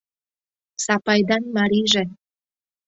Сапайдан 0.83 1.43
марийже! 1.55 2.03